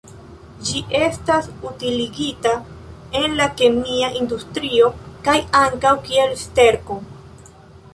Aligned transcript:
Ĝi 0.69 0.79
estas 0.99 1.49
utiligita 1.71 2.55
en 3.21 3.37
la 3.43 3.49
kemia 3.61 4.13
industrio 4.25 4.93
kaj 5.31 5.37
ankaŭ 5.65 5.97
kiel 6.11 6.39
sterko. 6.49 7.03